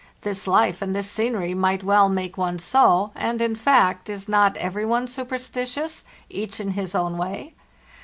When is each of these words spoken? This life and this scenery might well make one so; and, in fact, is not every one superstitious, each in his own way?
This 0.21 0.47
life 0.47 0.81
and 0.81 0.95
this 0.95 1.07
scenery 1.11 1.53
might 1.53 1.83
well 1.83 2.09
make 2.09 2.35
one 2.35 2.57
so; 2.57 3.11
and, 3.13 3.39
in 3.39 3.53
fact, 3.53 4.09
is 4.09 4.27
not 4.27 4.57
every 4.57 4.83
one 4.83 5.05
superstitious, 5.07 6.05
each 6.27 6.59
in 6.59 6.71
his 6.71 6.95
own 6.95 7.19
way? 7.19 7.53